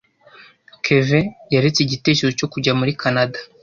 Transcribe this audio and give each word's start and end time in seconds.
Kevin 0.83 1.25
yaretse 1.53 1.79
igitekerezo 1.81 2.33
cyo 2.39 2.47
kujya 2.53 2.71
muri 2.79 2.91
Kanada. 3.01 3.39